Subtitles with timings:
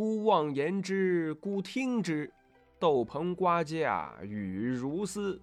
[0.00, 2.32] 孤望言之，孤听之。
[2.78, 5.38] 豆棚瓜架雨如丝，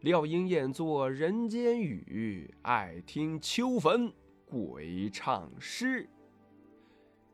[0.00, 2.50] 料应厌作人间语。
[2.62, 4.10] 爱听秋坟
[4.46, 6.08] 鬼唱诗。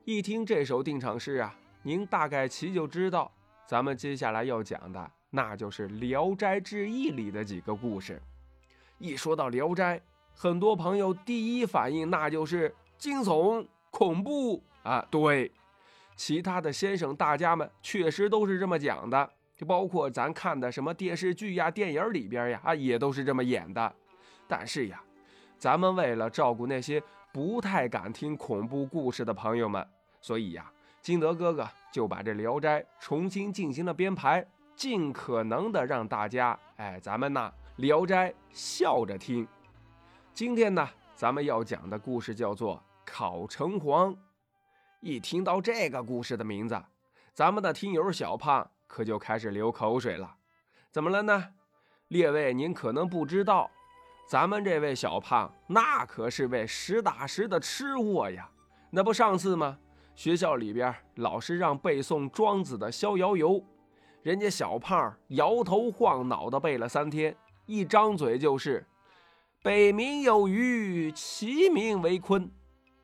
[0.04, 3.30] 一听这首定场诗啊，您大概其就知道，
[3.68, 8.20] 咱们接下来要讲的，那就是《聊斋志异》里的几个故事。
[8.98, 9.96] 一说到《聊斋》，
[10.32, 15.06] 很多朋友第一反应那就是惊悚、恐怖啊。
[15.08, 15.52] 对，
[16.16, 23.92] 其他的先生大家们确实都是这么讲的，就包括咱看的什么电视剧呀、电影里边呀，啊，也都是这么演的。
[24.46, 25.02] 但是呀，
[25.58, 29.86] 咱们为了照顾那些不太敢听恐怖故事的朋友们。
[30.20, 30.70] 所以呀，
[31.02, 39.46] 金德哥哥就把这《聊斋》重新进行了编排，尽可能的让大家，哎，咱们呐，《聊斋》笑着听。
[40.32, 44.10] 今天呢，咱们要讲的故事叫做《烤城隍》。
[45.04, 46.82] 一听到这个故事的名字，
[47.34, 50.34] 咱们的听友小胖可就开始流口水了。
[50.90, 51.48] 怎么了呢？
[52.08, 53.70] 列位，您可能不知道，
[54.26, 58.48] 咱们这位小胖那可是位实打实的吃货呀。
[58.88, 59.78] 那不上次吗？
[60.14, 63.50] 学校里边，老师让背诵庄子的《逍遥游》，
[64.22, 68.86] 人家小胖摇头晃脑的背了三天，一张嘴就是
[69.62, 72.48] “北冥有鱼，其名为鲲，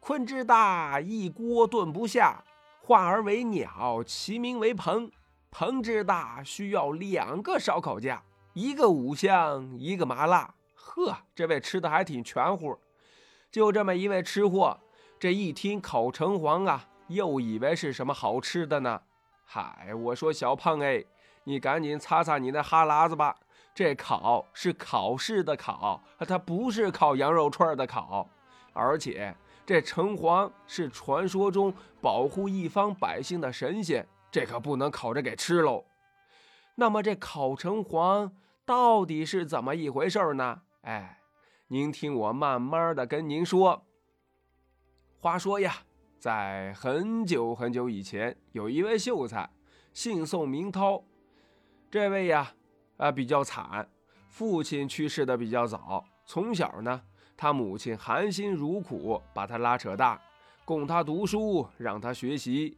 [0.01, 2.43] 鲲之大，一锅炖不下；
[2.81, 5.11] 化而为鸟，其名为鹏，
[5.51, 8.23] 鹏之大，需要两个烧烤架，
[8.55, 10.55] 一个五香，一个麻辣。
[10.75, 12.79] 呵，这位吃的还挺全乎。
[13.53, 14.81] 就这么一位吃货，
[15.19, 16.87] 这一听烤城隍啊！
[17.09, 19.03] 又以为是什么好吃的呢？
[19.45, 21.05] 嗨，我说小胖哎，
[21.45, 23.37] 你赶紧擦擦你那哈喇子吧。
[23.75, 28.29] 这烤是考试的考，它不是烤羊肉串的烤。
[28.73, 29.35] 而且
[29.71, 35.85] 这城隍是传说中保护一方百姓的神仙，这可不能烤着给吃喽。
[36.75, 38.33] 那么这烤城隍
[38.65, 40.63] 到底是怎么一回事呢？
[40.81, 41.21] 哎，
[41.69, 43.87] 您听我慢慢的跟您说。
[45.21, 45.73] 话说呀。
[46.19, 49.49] 在很久很久以前，有一位秀才，
[49.93, 51.05] 姓宋名涛。
[51.93, 52.55] 这位呀，
[52.97, 53.89] 啊比较惨，
[54.29, 56.05] 父亲去世的比较早。
[56.27, 57.03] 从小呢，
[57.41, 60.21] 他母亲含辛茹苦把他拉扯大，
[60.63, 62.77] 供他读书，让他学习。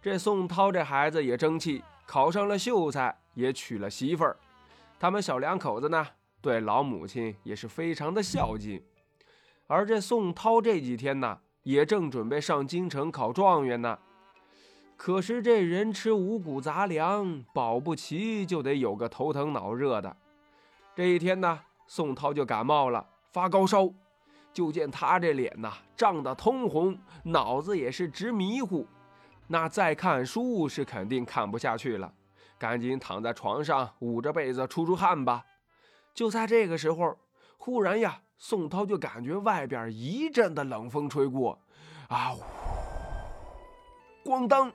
[0.00, 4.38] 这宋涛这孩子也争气，考上了秀才，也娶了媳妇儿。
[4.98, 6.06] 他们小两口子呢，
[6.40, 8.82] 对老母亲也是非常的孝敬。
[9.66, 13.98] 而这宋涛这几天呢，也正准备上京城考状元呢，
[14.96, 20.16] 可是这人吃五谷杂粮，保不齐就得有个头疼脑热的。
[20.96, 23.88] 这一天呢，宋涛就感冒了，发高烧。
[24.52, 28.86] 就见他这脸呐，涨得通红，脑子也是直迷糊。
[29.46, 32.12] 那再看书是肯定看不下去了，
[32.58, 35.44] 赶紧躺在床上捂着被子出出汗吧。
[36.14, 37.16] 就在这个时候，
[37.56, 38.20] 忽然呀。
[38.42, 41.58] 宋涛就感觉外边一阵的冷风吹过，
[42.08, 42.32] 啊，
[44.24, 44.72] 咣当，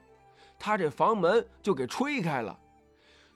[0.59, 2.59] 他这房门就给吹开了。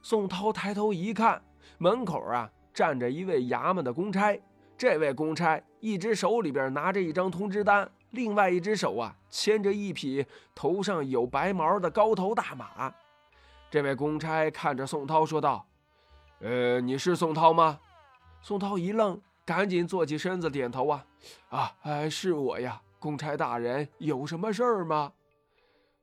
[0.02, 1.42] 宋涛抬头一看，
[1.78, 4.40] 门口啊站着一位衙门的公差。
[4.80, 10.24] 这位公差一只手里边拿着一张通知单，另外一只手啊牵着一匹
[10.54, 12.90] 头上有白毛的高头大马。
[13.70, 15.66] 这位公差看着宋涛说道
[16.40, 17.78] ：“呃，你是宋涛吗？”
[18.40, 19.20] 宋涛一愣。
[19.44, 21.04] 赶紧坐起身子，点头啊！
[21.50, 25.12] 啊，哎，是我呀，公差大人，有什么事儿吗？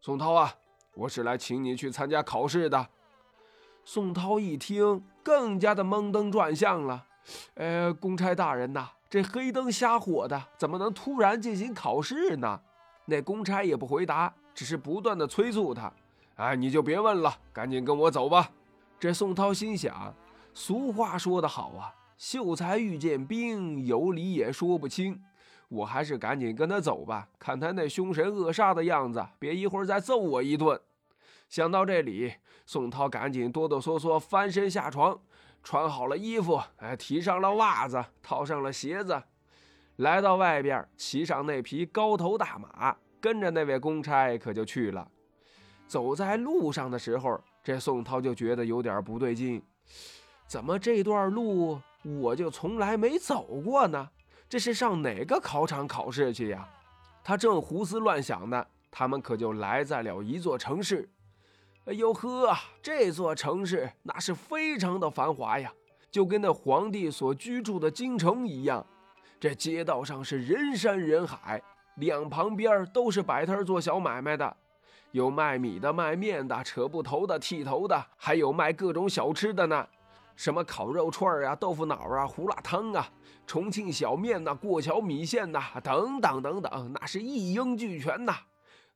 [0.02, 0.54] 宋涛啊，
[0.94, 2.90] 我是来请你去参加考试的。
[3.84, 7.06] 宋涛一听，更加的懵登转向了。
[7.56, 12.60] 呃，公差大人呐，这黑灯瞎火的，怎么能突然进行考试呢？
[13.06, 15.92] 那公差也不回答，只是不断的催促他。
[16.36, 18.50] 哎，你就别问了，赶紧跟我走吧。
[19.00, 20.14] 这宋涛心想，
[20.54, 21.94] 俗话说得好啊。
[22.18, 25.22] 秀才遇见兵，有理也说不清。
[25.70, 30.80] 我还是赶紧跟他走吧，看他那凶神恶煞的样子，别一会儿再揍我一顿。
[31.48, 32.34] 想到这里，
[32.66, 35.20] 宋涛赶紧哆哆嗦嗦翻身下床，
[35.64, 39.22] 穿好了衣服，哎，提上了袜子，套上了鞋子，
[39.98, 45.10] 来到外边，骑上那匹高头大马，跟着那位公差可就去了。
[45.88, 49.62] 走在路上的时候，这宋涛就觉得有点不对劲，
[50.46, 51.80] 怎么这段路？
[52.04, 54.10] 我就从来没走过呢，
[54.48, 56.66] 这是上哪个考场考试去呀？
[57.22, 61.10] 他正胡思乱想呢，他们可就来在了一座城市。
[61.88, 65.72] 哎呦呵，这座城市那是非常的繁华呀，
[66.12, 68.86] 就跟那皇帝所居住的京城一样。
[69.40, 71.64] 这街道上是人山人海，
[71.96, 74.58] 两旁边都是摆摊做小买卖的。
[75.12, 79.88] 有卖米的、卖面的、扯布头的、剃头的，还有卖各种小吃的呢，
[80.36, 83.08] 什么烤肉串啊、豆腐脑啊、胡辣汤啊、
[83.46, 88.36] 重庆小面呐、过桥米线呐，等等等等，那是一应俱全呐，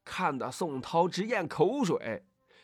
[0.03, 2.21] 看得宋涛直咽口水。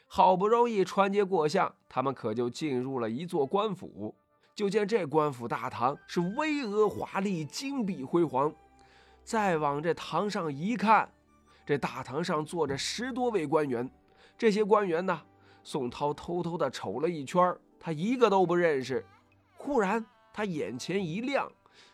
[0.08, 4.16] 好不容易穿街过巷，他们可就进入了一座官府。
[4.56, 8.52] 就见这官府大堂是巍峨华丽、金碧辉煌。
[9.24, 11.12] 再往这堂上一看，
[11.66, 13.88] 这大堂上坐着十多位官员。
[14.38, 15.22] 这些官员呢，
[15.64, 19.06] 宋涛偷偷的瞅了一圈，他一个都不认识。
[19.58, 21.52] 忽然，他眼前一亮，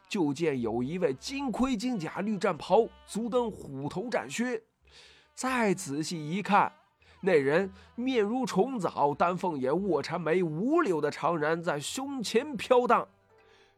[0.08, 4.62] 就见有一位金盔金甲、绿战袍、足蹬虎头战靴。
[5.34, 6.72] 再仔细一看，
[7.26, 13.08] 那人面如重枣，丹凤眼，卧蚕眉，五柳的长髯在胸前飘荡。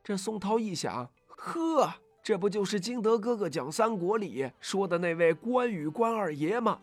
[0.03, 1.93] 这宋涛一想，呵，
[2.23, 6.79] 这不就是金德哥哥讲三国里说的那位关羽关二爷吗？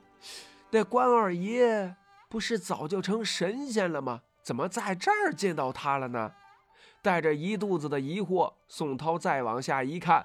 [0.71, 1.97] 那关二爷
[2.29, 4.21] 不是早就成神仙了吗？
[4.41, 6.33] 怎么在这儿见到他了呢？
[7.03, 10.25] 带着一肚子的疑惑，宋涛再往下一看，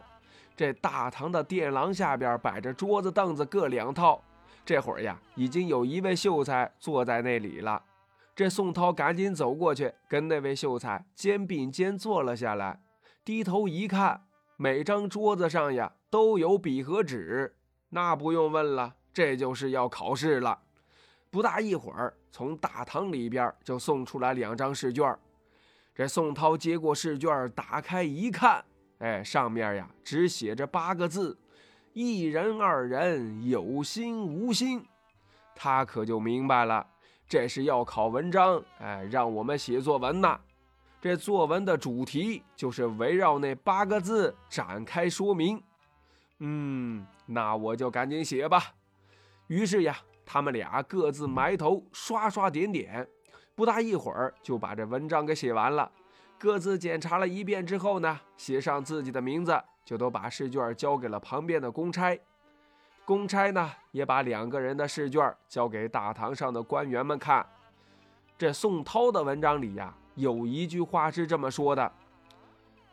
[0.55, 4.21] 这大堂的殿廊下边摆着桌子凳子各两套。
[4.67, 7.81] 这会儿呀，已经有一位秀才坐在那里了。
[8.35, 12.81] 这宋涛赶紧走过去，跟那位秀才肩并肩坐了下来。
[13.23, 14.25] 低头一看，
[14.57, 17.55] 每张桌子上呀都有笔和纸。
[17.91, 20.59] 那不用问了，这就是要考试了。
[21.31, 25.17] 不大一会儿，从大堂里边就送出来两张试卷。
[25.95, 28.65] 这宋涛接过试卷，打开一看，
[28.97, 31.37] 哎，上面呀只写着八个字。
[31.99, 34.85] 一人二人有心无心，
[35.55, 36.85] 他可就明白了，
[37.27, 40.39] 这是要考文章，哎，让我们写作文呐。
[41.01, 45.59] 这作文的主题就是围绕那八个字展开说明。
[46.37, 48.75] 嗯，那我就赶紧写吧。
[49.47, 53.07] 于是呀，他们俩各自埋头刷刷点点，
[53.55, 55.91] 不大一会儿就把这文章给写完了。
[56.37, 59.59] 各自检查了一遍之后呢，写上自己的名字。
[59.87, 62.19] 就都把试卷交给了旁边的公差，
[63.05, 67.47] 公差呢也把两个人的试卷交给大堂上的官员们看。
[68.37, 71.89] 这宋涛的文章里呀，有一句话是这么说的：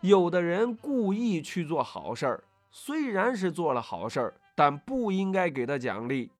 [0.02, 6.30] 有的人故意去做好事儿，虽然是做了好事儿，但不应该给他奖励；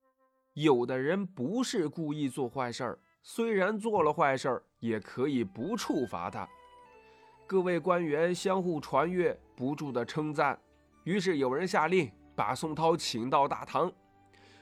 [0.53, 6.49] 有的人不是故意做坏事儿，虽然做了坏事儿，也可以不处罚他。
[7.47, 10.59] 各位官员相互传阅，不住的称赞。
[11.05, 13.93] 于是有人下令把宋涛请到大堂。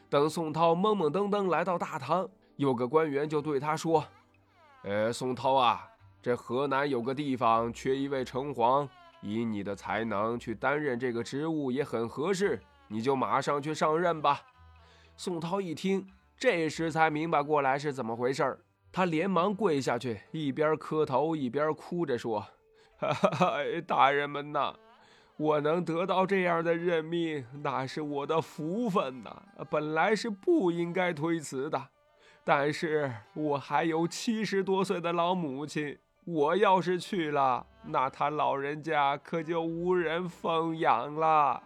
[0.08, 4.04] 等宋涛懵懵登登来到大堂，有个官员就对他说
[4.82, 5.88] ：“呃，宋涛啊，
[6.20, 8.88] 这河南有个地方缺一位城隍，
[9.20, 14.42] 以你的才能去担任这个职务也很合适，你就马上去上任吧。”
[15.16, 16.06] 宋涛一听，
[16.36, 18.58] 这时才明白过来是怎么回事
[18.90, 22.44] 他连忙跪下去，一边磕头一边哭着说。
[23.86, 24.74] 大人们呐，
[25.36, 29.42] 我能得到这样的任命，那是我的福分呐。
[29.70, 31.88] 本来是不应该推辞的，
[32.44, 41.62] 但是我还有七十多岁的老母亲，我要是去了，那他老人家可就无人奉养了。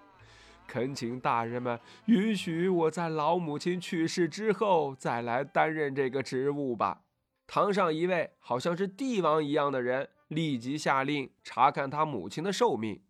[0.67, 7.03] 恳请大人们允许我在老母亲去世之后再来担任这个职务吧。
[7.47, 10.09] 堂上一位好像是帝王一样的人。
[10.29, 13.01] 立即下令查看他母亲的寿命。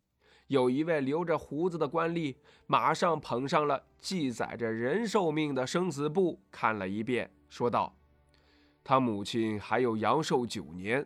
[0.49, 7.97] 有一位留着胡子的官吏，马上捧上了记载着人寿命的生死簿，看了一遍，说道
[8.85, 11.05] ：“他母亲还有阳寿九年。”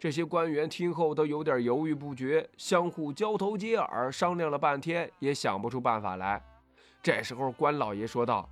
[0.00, 6.42] 这些官员听后都有点犹豫不决，相互交头接耳，商量了半天，也想不出办法来。
[7.02, 8.48] 这时候，官老爷说道：“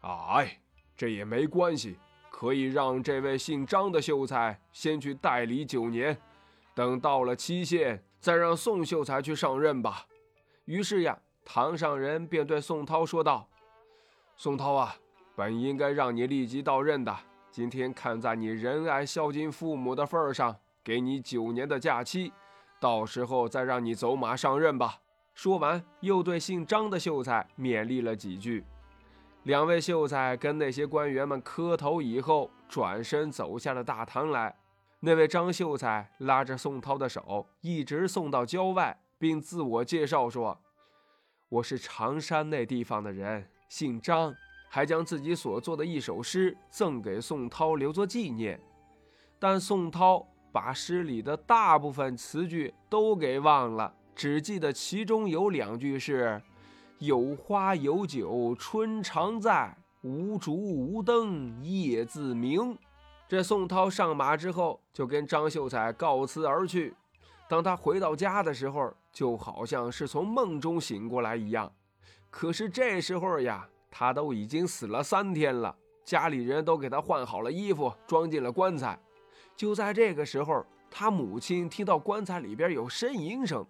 [0.00, 0.58] 哎，
[0.96, 1.98] 这也没关系。”
[2.36, 6.18] 可以让这位姓张的秀才先去代理九年，
[6.74, 10.04] 等到了期限，再让宋秀才去上任吧。
[10.64, 13.48] 于是呀，堂上人便对宋涛说道
[14.36, 14.96] ：“宋涛啊，
[15.36, 17.16] 本应该让你立即到任的，
[17.52, 22.32] 今天看在你仁爱孝敬父母的份上，给你九年的假期，
[22.80, 24.98] 到时候再让你走马上任吧。”
[25.34, 28.64] 说完，又对姓张的秀才勉励了几句。
[29.44, 34.56] 两位秀才跟那些官员们磕头以后，转身走下了大堂来。
[35.00, 40.58] 那位张秀才拉着宋涛的手，一直送到郊外，并自我介绍说
[41.50, 44.34] ：“我是常山那地方的人，姓张。”
[44.70, 48.58] 还将自己所作的一首诗赠给宋涛，留作纪念。
[49.38, 56.42] 但宋涛把诗里的大部分词句都给忘了，只记得其中有两句是。
[56.98, 62.78] 有花有酒春常在，无烛无灯夜自明。
[63.28, 66.94] 这宋涛上马之后，就跟张秀才告辞而去。
[67.48, 71.70] 当他回到家的时候，就好像是从梦中醒过来一样。
[72.30, 75.74] 可是这时候呀，他都已经死了三天了，
[76.04, 78.98] 家里人都给他换好了衣服，装进了棺材。
[79.56, 83.66] 就在这个时候，他母亲听到棺材里边有呻吟声，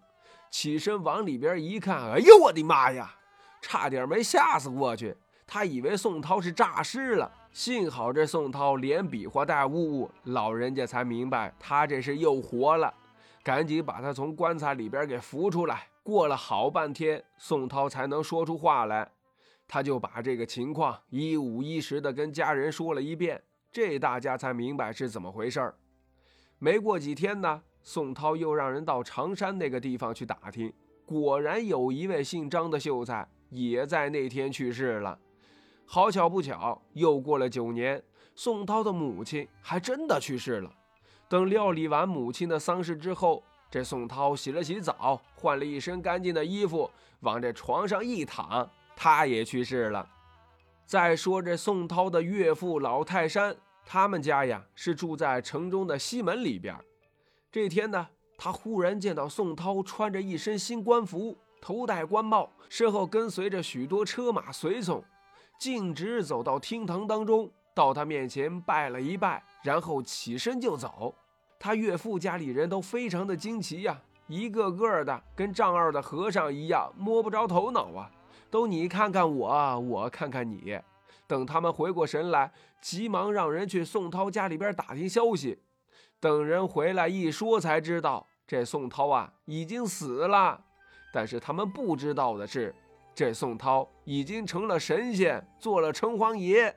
[0.55, 3.13] 起身往里边一看，哎呦我的妈呀！
[3.61, 5.13] 差点没吓死过去。
[5.45, 12.95] 他以为宋涛是诈尸了，幸好这宋涛连比划带呜呜，老人家才明白他这是又活了。
[13.43, 15.89] 赶紧把他从棺材里边给扶出来。
[16.05, 19.11] 过了好半天，宋涛才能说出话来。
[19.67, 23.43] 他就把这个情况一五一十的跟家人说了一遍，
[23.73, 25.75] 这大家才明白是怎么回事儿。
[26.61, 30.73] 没过几天呢，宋涛又让人到常山那个地方去打听，
[31.05, 35.19] 果然有一位姓张的秀才也在那天去世了。
[35.85, 38.03] 好巧不巧，又过了九年，
[38.35, 40.73] 宋涛的母亲还真的去世了。
[41.29, 50.09] 等料理完母亲的丧事之后，这宋涛洗了洗澡，换了一身干净的衣服，往这床上一躺，他也去世了。
[50.87, 56.75] 再说这宋涛的岳父老泰山，他们家呀是住在城中的西门里边。
[57.55, 65.01] 这天呢，他忽然见到宋涛穿着一身新官服，头戴官帽，身后跟随着许多车马随从，
[65.57, 71.15] 径直走到厅堂当中，到他面前拜了一拜，然后起身就走。
[71.57, 78.11] 他岳父家里人都非常的惊奇呀，一个个的跟丈二的和尚一样摸不着头脑啊，
[78.51, 80.77] 都你看看我，我看看你。
[81.29, 85.61] 等他们回过神来，急忙让人去宋涛家里边打听消息。
[86.25, 90.59] 等人回来一说，才知道这宋涛啊已经死了。
[91.13, 92.75] 但是他们不知道的是，
[93.15, 96.75] 这宋涛已经成了神仙，做了城隍爷。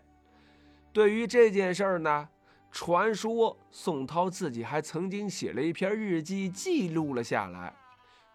[0.92, 2.28] 对于这件事儿呢？
[2.70, 7.74] 传说宋涛自己还曾经写了一篇日记，记录了下来。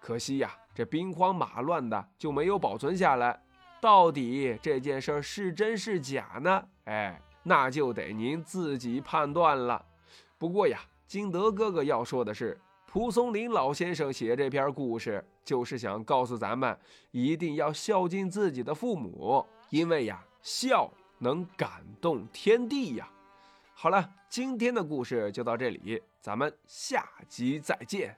[0.01, 3.39] 可惜呀，这兵荒马乱的就没有保存下来。
[3.83, 6.65] 到底这件事是真是假呢？
[6.85, 9.85] 哎，那就得您自己判断了。
[10.39, 10.81] 不过呀，
[11.13, 16.75] 金德哥哥要说的是，蒲松龄老先生写这篇故事，就是想告诉咱们，
[17.11, 23.07] 一定要孝敬自己的父母，因为呀，孝能感动天地呀。
[23.75, 28.17] 好了，今天的故事就到这里，咱们下集再见。